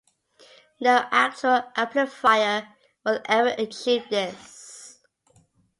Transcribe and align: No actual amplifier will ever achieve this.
No 0.79 1.05
actual 1.11 1.61
amplifier 1.75 2.69
will 3.05 3.21
ever 3.25 3.49
achieve 3.59 4.09
this. 4.09 4.97